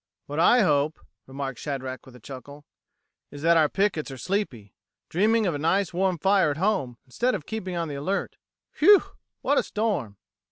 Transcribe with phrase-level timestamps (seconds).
[0.25, 2.65] "What I hope," remarked Shadrack, with a chuckle,
[3.29, 4.73] "is that our pickets are sleepy
[5.09, 8.35] dreaming of a nice warm fire at home, instead of keeping on the alert.
[8.79, 9.03] Whew!
[9.41, 10.17] what a storm!"